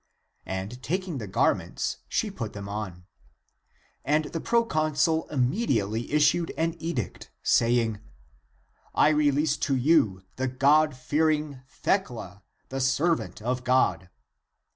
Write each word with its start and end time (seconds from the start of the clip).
And 0.47 0.81
taking 0.81 1.19
the 1.19 1.27
gar 1.27 1.53
ments, 1.53 1.97
she 2.09 2.31
put 2.31 2.53
them 2.53 2.67
on. 2.67 3.05
And 4.03 4.25
the 4.25 4.39
proconsul 4.41 5.27
immediately 5.29 6.11
issued 6.11 6.51
an 6.57 6.75
edict, 6.79 7.29
saying," 7.43 7.99
I 9.05 9.09
release 9.09 9.57
to 9.57 9.75
you 9.75 10.23
the 10.37 10.47
God 10.47 10.95
fearing 10.95 11.61
Thecla, 11.69 12.41
the 12.69 12.79
servant 12.81 13.43
of 13.43 13.63
God." 13.63 14.09